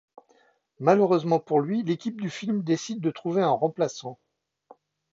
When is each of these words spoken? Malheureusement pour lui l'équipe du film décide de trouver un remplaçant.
Malheureusement 0.79 1.39
pour 1.39 1.59
lui 1.59 1.83
l'équipe 1.83 2.19
du 2.21 2.31
film 2.31 2.63
décide 2.63 3.01
de 3.01 3.11
trouver 3.11 3.43
un 3.43 3.51
remplaçant. 3.51 4.17